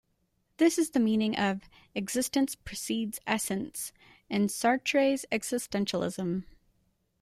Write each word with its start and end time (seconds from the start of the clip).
This 0.57 0.79
is 0.79 0.89
the 0.89 0.99
meaning 0.99 1.35
of 1.35 1.69
"existence 1.93 2.55
precedes 2.55 3.19
essence" 3.27 3.93
in 4.31 4.47
Sartre's 4.47 5.27
existentialism. 5.31 6.43